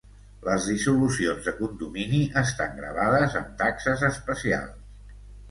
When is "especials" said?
4.11-5.15